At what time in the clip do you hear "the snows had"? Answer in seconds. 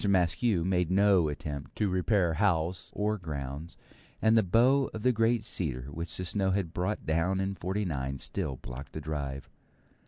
6.17-6.73